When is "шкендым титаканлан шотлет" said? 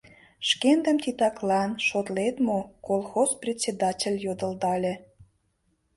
0.49-2.35